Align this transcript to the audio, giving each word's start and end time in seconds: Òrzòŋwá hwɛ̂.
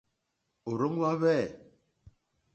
Òrzòŋwá 0.69 1.09
hwɛ̂. 1.19 1.43